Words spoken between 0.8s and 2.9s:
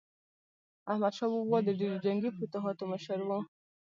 احمدشاه بابا د ډیرو جنګي فتوحاتو